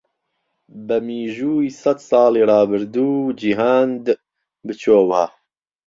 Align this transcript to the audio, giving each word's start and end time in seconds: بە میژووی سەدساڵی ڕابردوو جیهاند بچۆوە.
بە 0.87 0.97
میژووی 1.07 1.75
سەدساڵی 1.81 2.47
ڕابردوو 2.49 3.35
جیهاند 3.39 4.03
بچۆوە. 4.65 5.25